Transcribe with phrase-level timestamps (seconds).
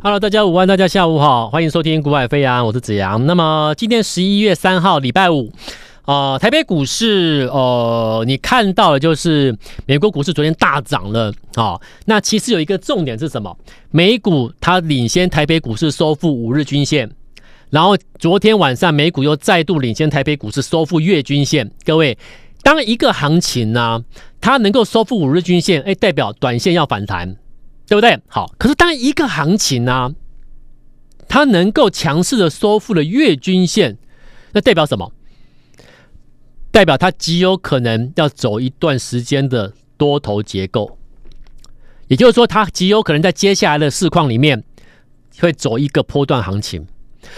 [0.00, 3.26] Hello，大家午安，大家下午好，欢迎收听《股海飞扬》，我是子阳。
[3.26, 5.52] 那么今天十一月三号，礼拜五，
[6.04, 9.52] 呃，台北股市，呃，你看到的就是
[9.86, 11.80] 美国股市昨天大涨了啊、哦。
[12.04, 13.58] 那其实有一个重点是什么？
[13.90, 17.10] 美股它领先台北股市收复五日均线，
[17.70, 21.68] 然后昨天晚上美股又再度领先台北股市收复月均线。
[21.84, 22.16] 各位，
[22.62, 24.04] 当一个行情呢、
[24.40, 27.34] 它能够收复五日均线，哎，代表短线要反弹。
[27.88, 28.20] 对不对？
[28.28, 30.14] 好，可是当一个行情呢、啊，
[31.26, 33.96] 它能够强势的收复了月均线，
[34.52, 35.10] 那代表什么？
[36.70, 40.98] 代表它极有可能要走一段时间的多头结构，
[42.08, 44.62] 也就是说，它极有可能在接下来的市况里面
[45.40, 46.86] 会走一个波段行情。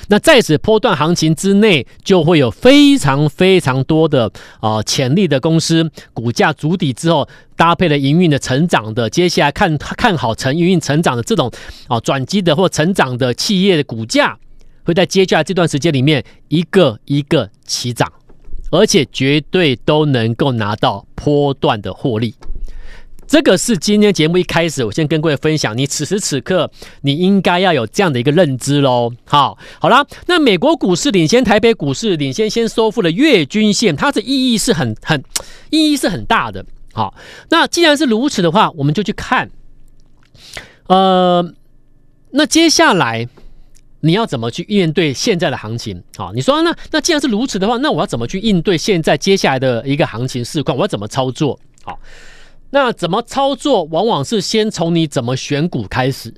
[0.09, 4.27] 那在此波段行情之内，就会有非常非常多的
[4.61, 11.51] 啊、呃、潜力的公司，股价筑底之后，搭配了营运的成长的，接下来看看好成营运成长的这种
[11.89, 14.39] 啊转机的或成长的企业的股价，
[14.84, 18.12] 会在接下来这段时间里面一个一个起涨，
[18.70, 22.34] 而且绝对都能够拿到波段的获利。
[23.31, 26.69] 这个是今天节目一开始，我先跟各位分享，你此时此刻
[27.03, 29.12] 你应该要有这样的一个认知喽。
[29.25, 35.23] 好，好啦，那美国股市领先台北股市，领先先收复了月均线，它的意义是很很
[35.70, 36.67] 意义是很大的。
[36.92, 37.14] 好，
[37.51, 39.48] 那既然是如此的话，我们就去看，
[40.89, 41.55] 呃，
[42.33, 43.28] 那接下来
[44.01, 46.03] 你要怎么去应对现在的行情？
[46.17, 50.77] 好，你说那那既然是如此的话，那我要怎么去应对现在接下来的一个行情市况？
[50.77, 51.56] 我要怎么操作？
[51.84, 51.97] 好。
[52.71, 56.33] 那怎么操作，往往是先从你怎么选股开始。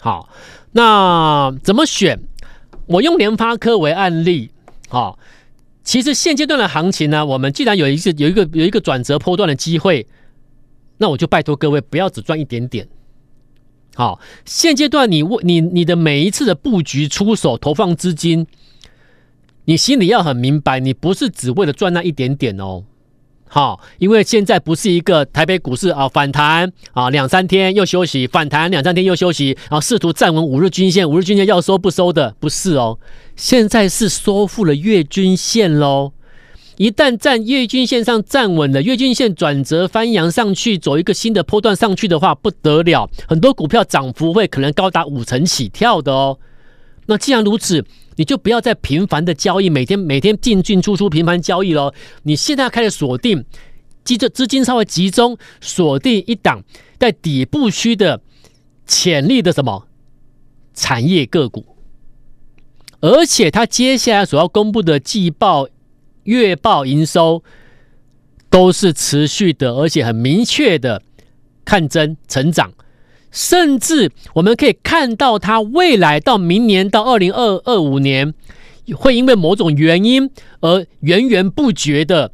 [0.00, 0.28] 好，
[0.72, 2.20] 那怎么选？
[2.86, 4.50] 我用联发科为案例。
[4.88, 5.18] 好，
[5.84, 10.06] 其实现阶段的行情呢，我们既然有一个有一个有一个转折波段的机会，
[10.98, 12.88] 那我就拜托各位不要只赚一点点。
[13.94, 18.46] 好，现阶段你你你的每一次的布局出手投放资金，
[19.64, 22.84] 你心里要很明白，你不是只为了赚那一点点哦。
[23.52, 32.96] 好，因为现在不是一个台北股市啊反弹啊两三天又休息，反弹两三天又休息，然后试图站稳五日均线，五日均线要收不收的，不是哦，
[33.34, 36.12] 现在是收复了月均线喽。
[36.76, 46.38] 一旦站月均线上站稳了，月均线转折翻扬上去，走一个新的波段上去的话，不得了，很多股票涨幅会可能高达五成起跳的哦。
[47.06, 47.84] 那既然如此，
[48.16, 51.92] 你就不要再频繁的交易，每天每天进进出出频繁交易喽。
[52.22, 53.44] 你现在开始锁定，
[54.04, 56.62] 记着资金稍微集中，锁定一档
[56.98, 58.20] 在底部区的
[58.86, 59.86] 潜力的什么
[60.74, 61.64] 产业个股，
[63.00, 65.68] 而且它接下来所要公布的季报、
[66.24, 67.42] 月报营收
[68.48, 71.02] 都是持续的，而且很明确的
[71.64, 72.72] 看增成长。
[73.30, 78.34] 甚至我们可以看到，它未来到明年到二零二二五年，
[78.94, 80.30] 会因为某种原因
[80.60, 82.32] 而源源不绝的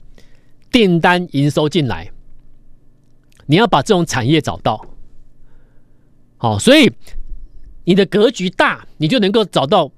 [0.70, 2.10] 订单营收进来。
[3.46, 4.86] 你要把这种产业找到，
[6.36, 6.90] 好，所以
[7.84, 9.90] 你的格局大，你就能够找到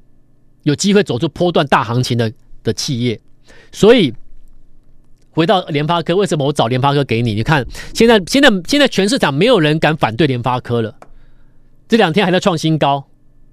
[0.64, 2.32] 有机会走出波段大行情的
[2.62, 3.20] 的企业。
[3.72, 4.14] 所以。
[5.38, 7.32] 回到联发科，为什么我找联发科给你？
[7.32, 10.96] 你看，现在现在现在全市场没有人敢反对联发科了，
[11.86, 13.06] 这两天还在创新高，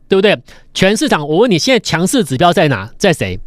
[0.08, 0.42] 对不对？
[0.74, 2.92] 全市场，我问你，现在强势指标在哪？
[2.98, 3.40] 在谁？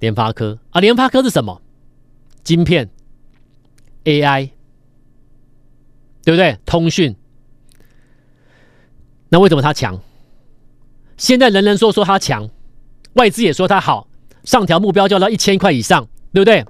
[0.00, 1.62] 联发科啊，联发科是什么？
[2.42, 2.90] 晶片、
[4.04, 4.50] AI，
[6.22, 6.58] 对不对？
[6.66, 7.16] 通讯。
[9.30, 9.98] 那为什么它强？
[11.16, 12.50] 现在人人说说它强，
[13.14, 14.06] 外资也说它好，
[14.42, 16.06] 上调目标就要到一千块以上。
[16.34, 16.62] 对不对？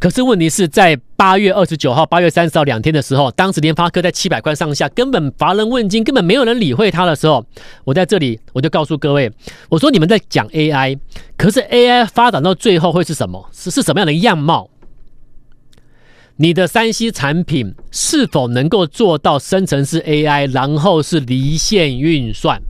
[0.00, 7.44] 可是问题是在八月二十九号、八月三十号两天的时候，当时联发科在七百块上下，根本乏人问津，根本没有人理会它的时候，
[7.82, 9.28] 我在这里我就告诉各位，
[9.68, 10.96] 我说你们在讲 AI，
[11.36, 13.50] 可是 AI 发展到最后会是什么？
[13.52, 14.70] 是是什么样的样貌？
[16.36, 22.62] 你的三 C 产品是否能够做到生成式 AI，然后是离线运算？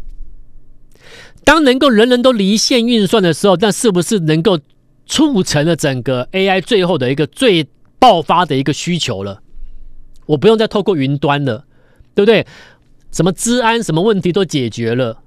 [1.44, 4.58] 当能够人人都离线运算的时候，那是不是能够？
[5.08, 7.66] 促成了整个 AI 最后的一个最
[7.98, 9.42] 爆发的一个需求了，
[10.26, 11.64] 我不用再透过云端了，
[12.14, 12.46] 对不对？
[13.10, 15.22] 什么资安什么问题都解决了，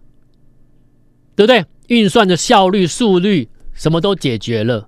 [1.35, 1.65] 对不对？
[1.87, 4.87] 运算的效率、速率什么都解决了，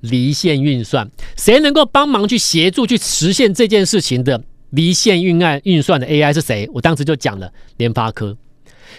[0.00, 6.68] 离线运算，谁能够帮忙去协助去实现这件事情的离线运案运算的 AI 是谁？
[6.72, 8.36] 我当时就讲了联发科，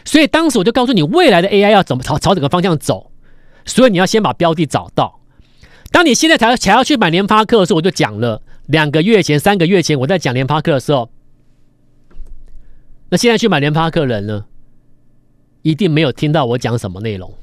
[0.05, 3.11] 所以当时我就告诉你，未来的 AI 要怎么朝朝整个方向走。
[3.65, 5.19] 所以你要先把标的找到。
[5.91, 11.09] 当你现在才才要去买联发科的时候，我就讲了两个月前、三个月前我在讲联发科的时候，
[13.09, 14.45] 那现在去买联发科的人呢，
[15.61, 17.33] 一定没有听到我讲什么内容。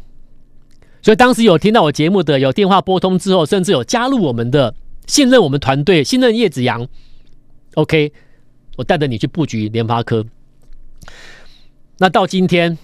[1.01, 4.75] 所以当时有听到我节目的，有电话拨通之后，甚至有加入我们的、
[5.07, 6.87] 信任我们团队、信任叶子阳。
[7.75, 8.13] OK，
[8.77, 10.25] 我带着你去布局联发科。
[11.99, 12.77] 那到今天，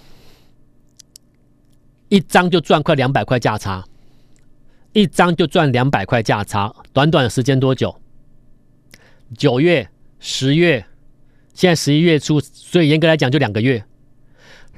[2.08, 3.84] 一张就赚快两百块价差，
[4.92, 7.94] 一张就赚两百块价差，短短的时间多久？
[9.36, 9.88] 九月、
[10.18, 10.86] 十月，
[11.52, 13.84] 现在十一月初，所以严格来讲就两个月。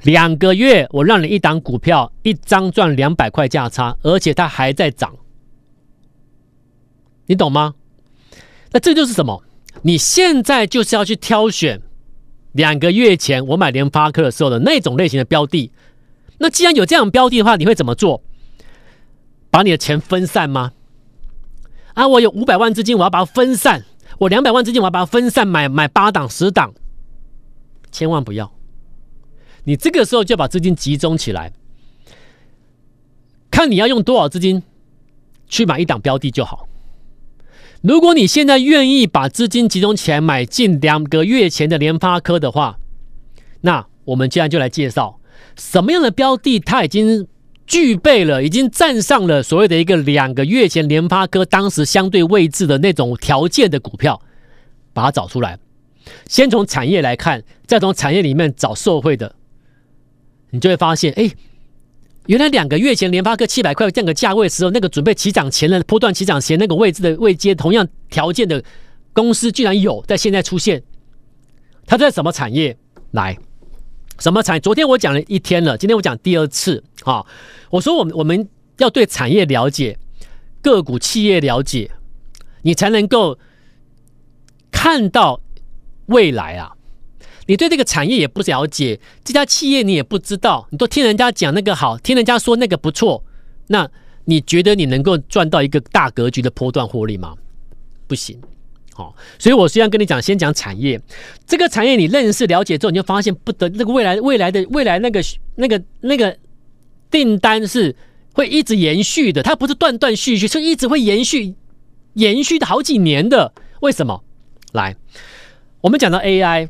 [0.02, 5.14] 两个月，我让你一档股票一张赚两百块价差，而且它还在涨，
[7.26, 7.74] 你懂吗？
[8.72, 9.44] 那这就是什么？
[9.82, 11.80] 你现在就是要去挑选
[12.52, 15.70] 两个月前我买联发科的时候的那种类型的标的。
[16.42, 18.22] 那既然有这样标的的话，你会怎么做？
[19.50, 20.72] 把你的钱分散吗？
[21.92, 23.82] 啊，我有五百万资金，我要把它分散；
[24.18, 26.72] 我两百万资金，我要把它分散，买买八档、十档，
[27.92, 28.50] 千万不要。
[29.64, 31.52] 你这个时候就把资金集中起来，
[33.50, 34.62] 看你要用多少资金
[35.46, 36.66] 去买一档标的就好。
[37.82, 42.78] 如果你现在愿意把资金集中起来买进两个月前的联发科的话，
[43.60, 45.19] 那我们接下来就来介绍
[45.56, 47.26] 什么样的标的，它已经
[47.66, 54.20] 具备了，已经站上了所谓的一个两个月前联发科当时相对位置的那种条件的股票，
[54.92, 55.58] 把它找出来。
[56.26, 59.34] 先从产业来看，再从产业里面找受惠的。
[60.50, 61.30] 你就会发现，哎，
[62.26, 68.64] 原来两个月前联发科七百块这个价位时候，那个准备起涨前的波段起涨前那个位置的位阶，同样条件的
[69.12, 70.82] 公司，居然有在现在出现。
[71.86, 72.76] 它在什么产业？
[73.12, 73.38] 来，
[74.20, 74.60] 什么产？
[74.60, 77.24] 昨天我讲了一天了，今天我讲第二次啊。
[77.70, 79.98] 我说，我们我们要对产业了解，
[80.62, 81.90] 个股企业了解，
[82.62, 83.38] 你才能够
[84.70, 85.40] 看到
[86.06, 86.76] 未来啊。
[87.46, 93.24] 你对这个产业也不了解，这家企业你也不知道，你都听人家讲那个好，听人家说那个不错，
[93.68, 93.90] 那
[94.26, 97.34] 你觉得你能够赚到一个大格局的波段获利吗？
[98.06, 98.40] 不行，
[99.00, 101.00] 好，所以我虽然跟你讲，先讲产业，
[101.46, 105.22] 这个产业你认识了解之后，你就发现不得那个未来未来的未来那个
[105.54, 106.36] 那个那个
[107.10, 107.96] 订单是
[108.34, 111.54] 会一直延续的，它不是断断续续，是一直会延续
[112.12, 113.54] 延续的好几年的。
[113.80, 114.22] 为什么？
[114.72, 114.94] 来，
[115.80, 116.68] 我们讲到 AI。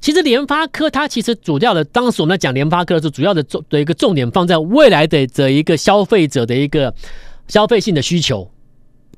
[0.00, 6.92] 其实联发科它其实主要的，当时我们在讲联发科的时候，主要的重的一个重点放在未来的这一个消费者的一个
[7.46, 8.50] 消费性的需求，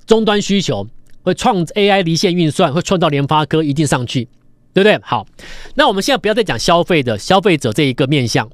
[0.07, 0.87] 终端需求
[1.27, 4.29] 会创 AI 离线运算会创造联发科一定上去，
[4.73, 4.97] 对不对？
[5.03, 5.27] 好，
[5.75, 8.49] 那我们现在不要再讲消费的消费者这一个面向，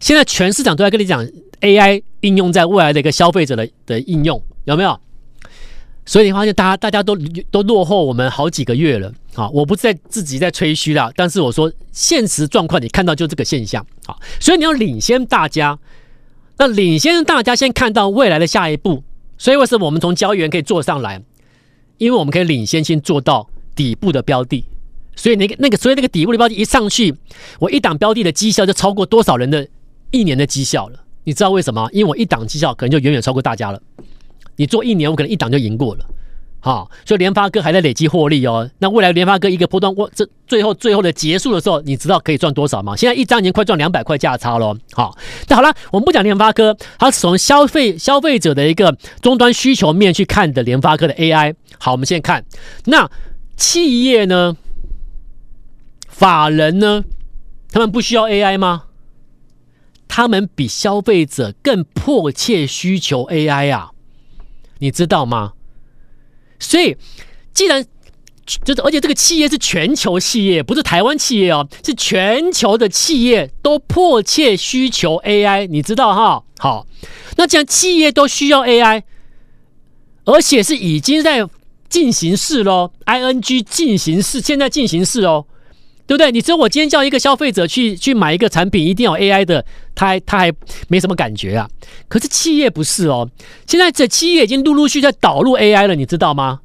[0.00, 1.24] 现在全市场都在跟你讲
[1.60, 4.98] AI 应用在未来的一个消费者的的应用，有没有？
[6.04, 7.16] 所以你发现大家大家都
[7.52, 9.48] 都落后我们好几个月了啊！
[9.50, 14.16] 我不是在自己在吹嘘啦，但是我说现实状况，你看到就这个现象啊！
[14.40, 15.78] 所以你要领先大家，
[16.58, 19.04] 那领先大家先看到未来的下一步。
[19.38, 21.22] 所以为什么我们从交易员可以做上来？
[21.98, 24.64] 因为我们可以领先先做到底部的标的。
[25.14, 27.14] 所以那个那个，所以那个底部的标的一上去，
[27.58, 29.66] 我一档标的的绩效就超过多少人的
[30.10, 31.00] 一年的绩效了？
[31.24, 31.88] 你知道为什么？
[31.92, 33.80] 因为我一档绩效可能就远远超过大家了。
[34.56, 36.06] 你做一年，我可能一档就赢过了，
[36.66, 38.68] 好，所以联发科还在累积获利哦。
[38.80, 42.96] 那未来联发科一个波段，我这最后最后的结束的时候，你知道可以赚多少吗？
[42.96, 45.16] 现在一张已经快赚两百块价差了，好。
[45.46, 51.54] 那好了，我们不讲联发科，它是从消费消费者的一个终端需求面去看的联发科的 AI。
[51.78, 52.44] 好，我们现在看
[52.86, 53.08] 那
[53.56, 54.56] 企业呢，
[56.08, 57.04] 法人呢，
[57.70, 58.86] 他们不需要 AI 吗？
[60.08, 63.90] 他们比消费者更迫切需求 AI 啊。
[64.80, 65.52] 你知道吗？
[66.58, 66.96] 所以，
[67.52, 67.84] 既然
[68.64, 76.42] 就是，而且这个企业是全球企业，不是台湾企业哦，是全球的企业都迫切需求 AI，你知道哈？
[76.58, 76.86] 好，
[77.36, 79.02] 那既然企业都需要 AI，
[80.24, 81.48] 而且是已经在
[81.88, 85.46] 进行式喽，ING 进行式，现在进行式哦。
[86.06, 86.30] 对不对？
[86.30, 90.52] 你说我今天叫一个消费者去去买一个产品，一定要 AI 的，他还他还
[90.88, 91.68] 没什么感觉啊。
[92.08, 93.28] 可是企业不是哦，
[93.66, 96.60] 现在这企业已经陆陆续续在导入 AI 了，你知道吗？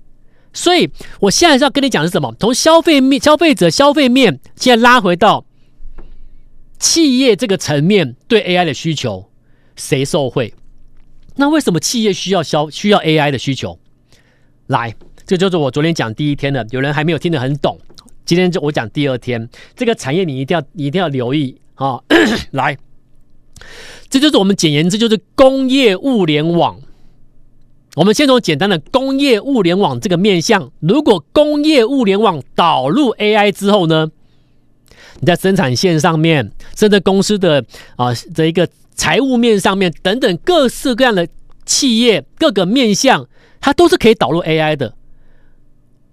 [0.53, 0.89] 所以
[1.21, 2.35] 我现在是要跟你讲的是什么？
[2.39, 5.45] 从消费面、消费者消费面，现在拉回到
[6.77, 9.29] 企业这个层面对 AI 的需求，
[9.75, 10.53] 谁受惠？
[11.37, 13.79] 那为什么企业需要消需要 AI 的需求？
[14.67, 14.93] 来，
[15.25, 17.79] 这就是我昨天讲第一天的，有人还没有听得很懂。
[18.25, 22.03] 今天就我讲第二天，这个产业你一定要一定要留意啊、哦！
[22.51, 22.77] 来，
[24.09, 26.79] 这就是我们简言之就是工业物联网。
[27.95, 34.09] 我们先从简单的工业物联网这个面向，如果工业物联网导入 AI 之后呢，
[35.19, 37.65] 你在生产线上面，甚至公司的
[37.97, 41.27] 啊这一个财务面上面等等各式各样的
[41.65, 43.27] 企业各个面向，
[43.59, 44.93] 它都是可以导入 AI 的。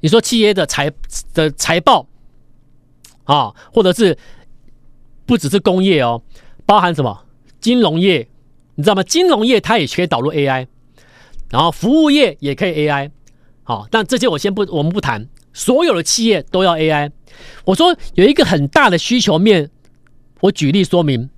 [0.00, 0.90] 你说企业的财
[1.34, 2.06] 的财报
[3.24, 4.16] 啊，或者是
[5.26, 6.22] 不只是工业哦，
[6.64, 7.24] 包含什么
[7.60, 8.28] 金融业，
[8.76, 9.02] 你知道吗？
[9.02, 10.66] 金融业它也可以导入 AI，
[11.50, 13.10] 然后服务业也可以 AI。
[13.64, 15.28] 好，但这些我先不，我们不谈。
[15.52, 17.10] 所有的企业都要 AI。
[17.64, 19.68] 我说有一个很大的需求面，
[20.40, 21.28] 我举例说明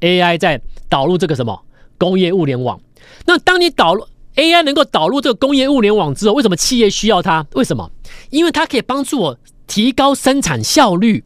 [0.00, 1.62] ，AI 在导入这个什么
[1.98, 2.80] 工业物联网。
[3.26, 7.44] 那当你导入 AI 能够导入这个工业物联网之后，为什么企业需要它？
[7.54, 7.90] 为什么？
[8.30, 11.24] 因为它可以帮助我提高生产效率，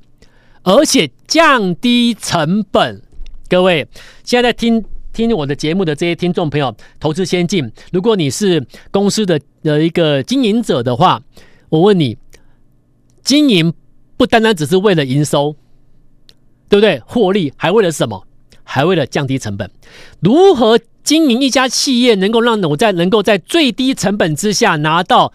[0.63, 3.03] 而且降低成本。
[3.49, 3.87] 各位
[4.25, 4.85] 现在在听。
[5.13, 7.69] 听我的节目的这些听众朋友，投资先进。
[7.91, 11.21] 如果你是公司的的一个经营者的话，
[11.69, 12.17] 我问你，
[13.25, 13.75] 经营
[14.17, 15.57] 不单单只是为了营收，
[16.69, 17.03] 对不对？
[17.05, 18.25] 获利还为了什么？
[18.63, 19.69] 还为了降低成本。
[20.21, 20.79] 如何
[21.11, 25.33] 经营一家企业，能够让我在能够在最低成本之下拿到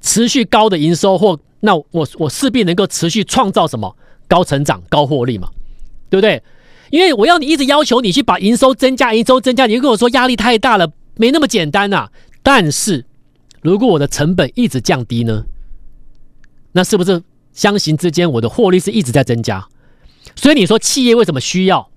[0.00, 3.94] 持续高的营收，或那我我势必能够持续创造什么
[4.26, 5.50] 高成长、高获利嘛？
[6.08, 6.42] 对不对？
[6.88, 12.08] 因为我要你一直要求你去把营收增加，营收增加，你就跟我说压力太大了，没那么简单呐、
[12.42, 13.04] 但是，
[13.60, 15.44] 如果我的成本一直降低呢，
[16.72, 17.22] 那是不是
[17.52, 19.68] 相形之间我的获利是一直在增加？
[20.34, 21.89] 所以你说企业为什么需要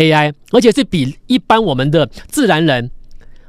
[0.00, 2.90] AI，而且是比一般我们的自然人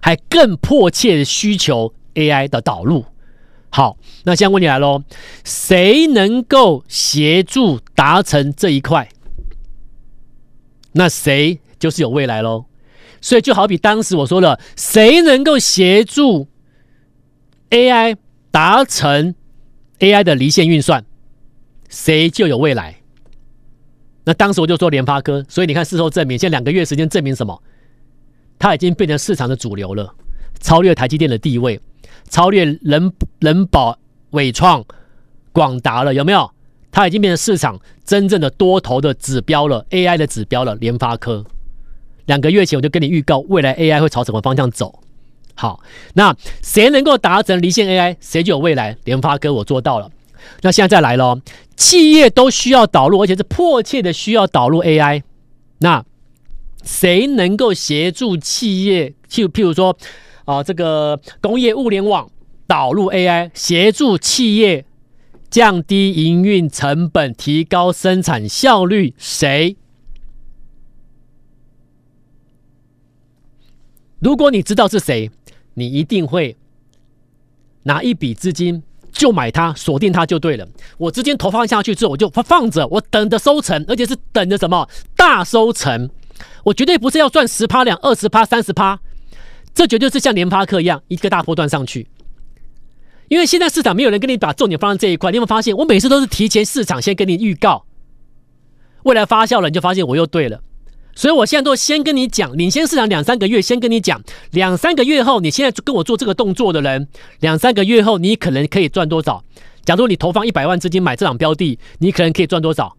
[0.01, 3.05] 还更迫切的需求 AI 的导入？
[3.69, 5.03] 好，那现在问题来喽，
[5.45, 9.07] 谁能够协助达成这一块？
[10.91, 12.65] 那谁就是有未来喽？
[13.21, 16.49] 所以就好比当时我说了，谁能够协助
[17.69, 18.17] AI
[18.51, 19.35] 达成
[19.99, 21.05] AI 的离线运算，
[21.87, 23.00] 谁就有未来。
[24.23, 27.61] 那当时我就说联发科，所以你看事后证明，现在两个月时间证明什么？
[28.59, 30.13] 它已经变成市场的主流了，
[30.59, 31.79] 超越台积电的地位，
[32.29, 33.97] 超越人人保、
[34.31, 34.85] 伟创、
[35.51, 36.51] 广达了，有没有？
[36.91, 40.75] 它已经变成市场真正的多头的指标了，AI 的指标了。
[40.75, 41.43] 联发科
[42.25, 44.99] 两个月前我就跟你预告，未来 AI 会朝什么方向走。
[45.55, 45.81] 好，
[46.13, 48.95] 那谁能够达成离线 AI，谁就有未来。
[49.05, 50.11] 联发科我做到了。
[50.61, 51.39] 那现在再来喽，
[51.75, 55.23] 企业都需要导入，而且是迫切的需要导入 AI。
[55.79, 56.05] 那
[56.83, 59.13] 谁能够协助企业？
[59.27, 59.97] 就譬如说
[60.45, 62.29] 啊，这个工业物联网
[62.67, 64.85] 导入 AI，协助企业。
[65.49, 69.75] 降低营运成本，提高生产效率，谁？
[74.19, 75.29] 如果你知道是谁，
[75.73, 76.55] 你一定会
[77.83, 80.67] 拿一笔资金就买它，锁定它就对了。
[80.97, 86.09] 我资金投放下去之后，我就放着，我等着收成，而且是等着什么大收成。
[86.63, 88.99] 我绝对不是要赚十趴两、二十趴、三十趴，
[89.73, 92.07] 这绝对是像联发科一样，一个大波段上去。
[93.27, 95.75] 因为现在市场没有人跟你把重点放在这一块，你有没有发现？
[95.77, 97.85] 我每次都是提前市场先跟你预告，
[99.03, 100.61] 未来发酵了，你就发现我又对了。
[101.15, 107.07] 所以我现在都先跟你讲，领先市场两三个月，先跟你讲，两三个月后，你现在跟我做这个动作的人，
[107.41, 109.43] 两三个月后你可能可以赚多少？
[109.83, 112.95] 假如你投放一百万资金买这档标的，你可能可以赚多少？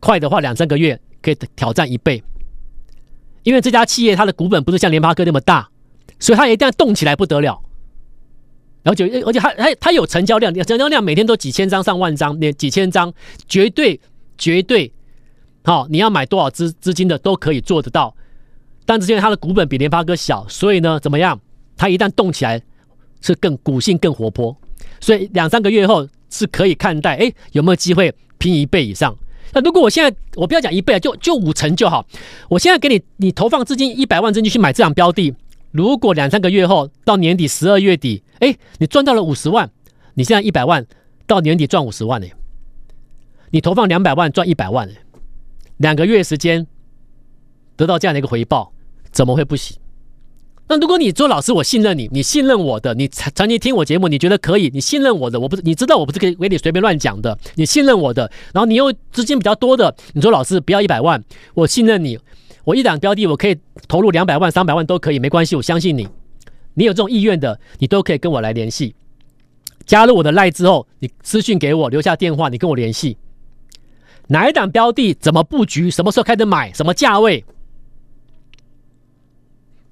[0.00, 2.22] 快的话，两三个月可以挑战一倍。
[3.44, 5.68] 因为这家企业它的股本不是像联发科那么大，
[6.18, 7.60] 所以它一定要动起来不得了。
[8.84, 13.12] 而且，而且它它它有成交量，成交量每天都几千张、上万张，那几千张
[13.48, 14.00] 绝对
[14.36, 14.90] 绝对
[15.68, 15.86] 好。
[15.88, 18.14] 你要买多少资资金的都可以做得到。
[18.86, 21.38] 但是因为它的股本比联发科小，所以呢，怎么样？
[21.76, 22.62] 它一旦动起来，
[23.20, 24.56] 是更股性更活泼。
[24.98, 29.14] 所以两三个月后是可以看待，哎，有没有机会拼一倍以上？
[29.52, 32.04] 那如果我现在我不要讲一倍，就就五成就好。
[32.48, 35.34] 我现在给你，你投放资金一百万资金去买这样标的。
[35.70, 39.70] 如果两三个月后到年底十二月底，哎，你赚到了五十万，
[40.14, 40.86] 你现在一百万，
[41.26, 42.26] 到年底赚五十万呢？
[43.50, 44.88] 你投放两百万赚一百万，
[45.78, 46.66] 两个月时间
[47.76, 48.72] 得到这样的一个回报，
[49.10, 49.76] 怎么会不行？
[50.68, 62.18] 那如果你做老师，我信任你，你信任我的，你长期听我节目，你觉得可以，你信任我的，我不是你知道我不是给给你随便乱讲的，你信任我的，然后你又资金比较多的，你说老师不要一百万，我信任你。
[62.64, 63.56] 我一档标的，我可以
[63.86, 66.06] 投入两百万、三百万都可以，没关系，我相信你。
[66.74, 68.94] 你有这种意愿的，你都可以跟我来联系。
[69.86, 73.16] 加入我的赖之后，你私信给我，留下电话，你跟我联系。
[74.28, 75.90] 哪一档标的怎么布局？
[75.90, 76.72] 什么时候开始买？
[76.72, 77.44] 什么价位？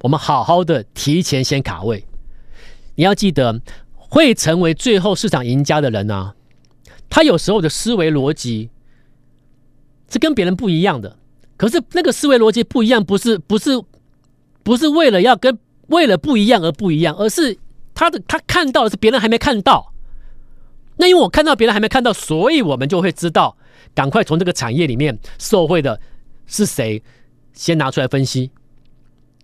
[0.01, 2.05] 我们好好的提前先卡位。
[2.95, 3.61] 你要记得，
[3.95, 6.35] 会成为最后市场赢家的人呢、啊，
[7.09, 8.69] 他有时候的思维逻辑
[10.09, 11.17] 是跟别人不一样的。
[11.57, 13.83] 可是那个思维逻辑不一样，不是不是
[14.61, 17.57] 不是为了要跟为了不一样而不一样，而是
[17.95, 19.93] 他的他看到的是别人还没看到。
[20.97, 23.55] 那因为我看到别人还没看到，所以我们就会知道，
[23.93, 25.99] 赶快从这个产业里面受贿的
[26.47, 27.01] 是谁，
[27.53, 28.49] 先拿出来分析，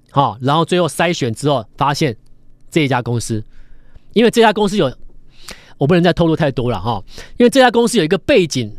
[0.09, 2.15] 好，然后最后筛选之后发现
[2.71, 3.43] 这一家公司，
[4.13, 4.91] 因为这家公司有，
[5.77, 7.03] 我不能再透露太多了哈，
[7.37, 8.71] 因为这家公司有一个背景，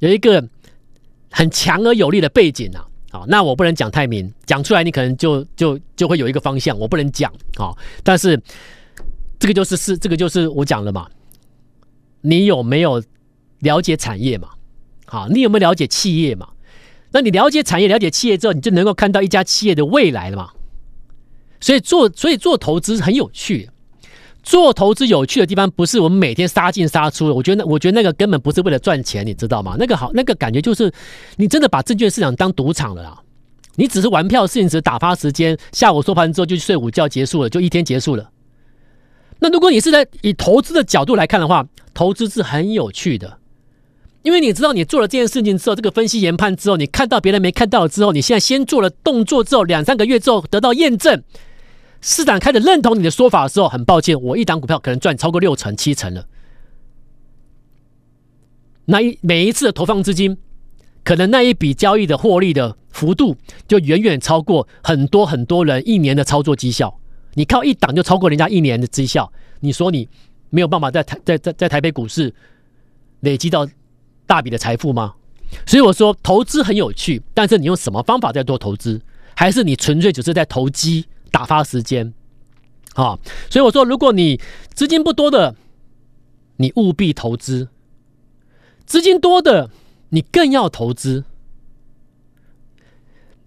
[0.00, 0.44] 有一个
[1.30, 7.70] 很强而有力的背景啊，好，那我不能讲太明，讲出来你可能就就就会有一个方向，我不能讲啊，
[8.02, 8.40] 但是
[9.38, 11.08] 这个就是是这个就是我讲了嘛。
[12.22, 13.02] 你有没有
[13.60, 14.48] 了解产业嘛？
[15.06, 16.48] 好，你有没有了解企业嘛？
[17.12, 20.50] 那你了解产业、了解企业之后，你就能够看到一家企业的未来了嘛？
[21.60, 23.68] 所以做，所以做投资很有趣。
[24.42, 27.26] 做投资有趣的地方，不是我们每天杀进杀出。
[27.34, 29.76] 我觉得那，我觉得那个根本不是为了赚钱，你知道吗？
[29.78, 30.90] 那个好，那个感觉就是
[31.36, 33.20] 你真的把证券市场当赌场了啦。
[33.74, 38.30] 你只是玩票性质打发时间，下午收盘之后就去睡午觉，结束了，就一天结束了。
[39.40, 43.38] 那如果你是在以投资的角度来看的话，投资是很有趣的，
[44.22, 51.22] 因为你知道你做了这件事情之后，这个分析研判之后，你看到别人没看到之后，你现在先做了动作之后，两三个月之后得到验证，
[52.02, 56.26] 市场开始认同你的说法的时候，很抱歉，我一档股票可能赚超过六成七成了。
[58.84, 60.36] 那一每一次的投放资金，
[61.02, 66.99] 可能那一笔交易的获利的幅度，就远远超过很多很多人一年的操作绩效。
[67.34, 70.08] 你靠一档就超过人家一年的绩效，你说你
[70.50, 72.34] 没有办法在台在在在台北股市
[73.20, 73.68] 累积到
[74.26, 75.14] 大笔的财富吗？
[75.66, 79.00] 所以我说投资很有趣，但是你用什么方法在做投资，
[79.36, 82.12] 还是你纯粹只是在投机打发时间？
[82.94, 83.18] 啊，
[83.48, 84.40] 所以我说，如果你
[84.74, 85.54] 资金不多的，
[86.56, 87.68] 你务必投资；
[88.84, 89.70] 资金多的，
[90.08, 91.24] 你更要投资，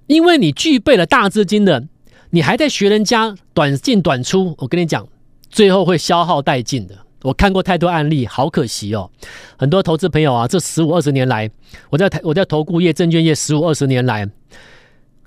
[0.07, 1.87] 因为你具备了大资金的。
[2.35, 5.07] 你还在学人家短进短出，我跟你讲，
[5.51, 6.97] 最后会消耗殆尽的。
[7.21, 9.11] 我看过太多案例，好可惜哦。
[9.55, 11.47] 很多投资朋友啊，这十五二十年来，
[11.91, 14.27] 我在台我在投顾业、证券业十五二十年来，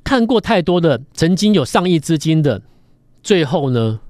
[0.03, 2.61] 看过太多的曾经有上亿资金的，
[3.23, 4.01] 最后呢，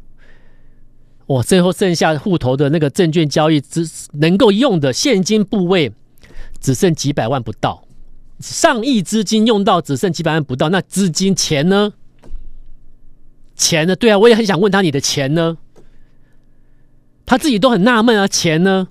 [1.27, 5.93] 我最后剩下户头的那个证券交易只能够用的现金部位，
[6.63, 7.85] 只剩几百万不到，
[8.41, 11.93] 上亿资金用到只剩几百万不到，那资金钱呢？
[13.57, 13.97] 钱呢？
[13.97, 15.57] 对啊，我也很想问他，你的钱呢？
[17.25, 18.89] 他自己都很纳闷啊，钱呢？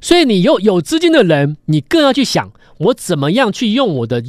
[0.00, 4.22] 所以你有有资金的人，你更要去想，我怎么样去用我的？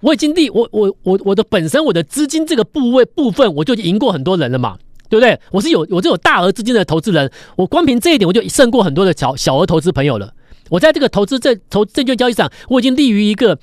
[0.00, 4.78] 我已经立我我我我的本身我的资金这个部位部分，我就赢过很多人了嘛，
[5.08, 5.40] 对不对？
[5.50, 10.34] 我是有我这种大额资金的投资人，我光凭这一点，我就胜过很多的小小额投资朋友了。
[10.68, 13.58] 我在这个投资证投证券交易上，我已经立于一个。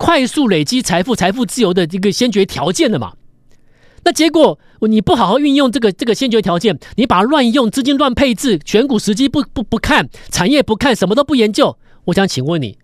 [0.00, 3.14] 快速累积财富、财富自由的这个先决条件了嘛？
[4.04, 11.76] 那结果你不好好运用这个这个先决条件，你把它乱用，资金乱配置，选股时机不不不看，产业不看，什么都不研究。
[12.04, 12.78] 我想请问你，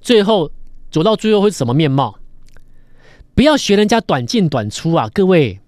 [0.00, 0.50] 最后
[0.90, 2.16] 走到最后会是什么面貌？
[3.34, 5.60] 不要学人家短进短出啊，各位！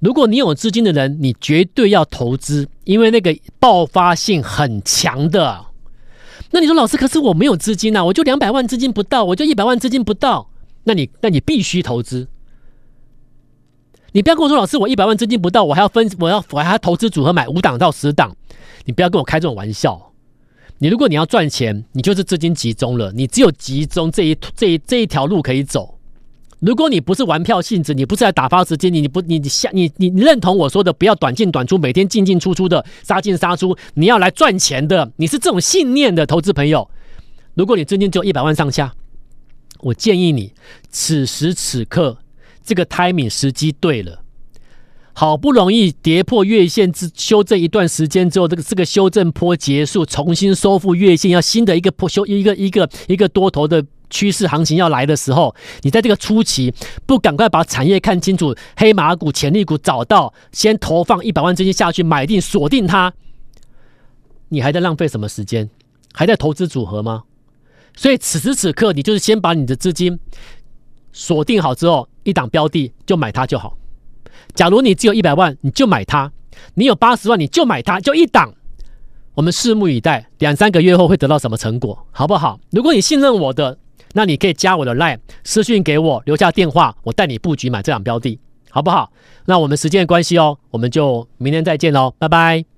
[0.00, 5.66] 如果你有资金的人，你绝对要投资，因为那个爆发性很强的。
[6.50, 10.50] 那你说老师，可是我没有资金呐，我就两百万资金不到，我就一百万资金不到。
[10.84, 12.28] 那你那你必须投资。
[14.14, 18.32] 你不要跟我说老师，我一百万资金不到，我还要分，我要我还要投资组合买五档到十档。
[18.84, 20.12] 你不要跟我开这种玩笑。
[20.78, 25.98] 你如果你要赚钱，你就是资金集中了，你只有集中这一这一这一条路可以走。
[26.60, 36.88] 如果你不是玩票性质，你不是来打发时间，你你不你你下你你你认同我说的，不要短进短出，每天进进出出的杀进杀出，你要来赚钱的，你是这种信念的投资朋友。
[37.54, 38.94] 如果你资金只有一百万上下，
[39.80, 40.52] 我建议你
[40.88, 42.16] 此时此刻
[42.64, 44.22] 这个 timing 时机对了，
[45.12, 53.84] 好不容易跌破月线之修正一段时间之后，这个这个修正波结束，重新收复月线，要新的一个破修一个一个一个多头的。
[54.10, 56.72] 趋势行情要来的时候，你在这个初期
[57.04, 63.12] 不赶快把产业看清楚，黑马股、潜力股找到，先投放一百万资金下去买定锁定它，
[64.50, 65.68] 你还在浪费什么时间？
[66.12, 67.24] 还在投资组合吗？
[67.96, 70.20] 所以此时此刻，你就是先把你的资金
[71.12, 73.78] 锁定好之后，一档标的就买它就好。
[74.54, 76.28] 假如你只有一百万，你就买它；
[76.74, 78.52] 你有八十万，你就买它，就一档。
[79.34, 82.58] 我们拭目以待，两三个月后会得到什么成果，好不好？
[82.70, 83.78] 如果你信任我的。
[84.16, 88.38] 那你可以加我的 line 私讯给我，留下电话，我带你布局买这档标的，
[88.70, 89.10] 好不好？
[89.46, 92.73] 那我们时间关系哦，我们就明天再见喽，拜拜。